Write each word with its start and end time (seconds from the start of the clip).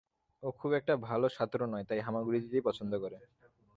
ও 0.43 0.49
খুব 0.59 0.71
একটা 0.73 0.93
ভালো 1.07 1.25
সাঁতারু 1.29 1.65
নয়, 1.65 1.85
তাই 1.89 1.99
হামাগুড়ি 1.99 2.39
দিতেই 2.43 2.65
পছন্দ 2.67 2.93
করে। 3.03 3.17